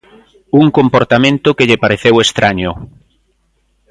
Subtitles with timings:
[0.61, 2.71] Un comportamento que lle pareceu estraño.